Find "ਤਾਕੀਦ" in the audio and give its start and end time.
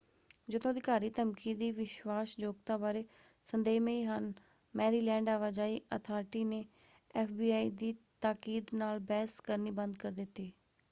8.21-8.73